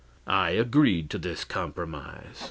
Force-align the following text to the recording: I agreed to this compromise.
I 0.25 0.49
agreed 0.49 1.11
to 1.11 1.19
this 1.19 1.43
compromise. 1.43 2.39